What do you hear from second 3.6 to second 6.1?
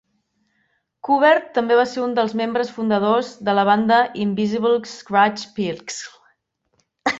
banda Invisibl Skratch Piklz.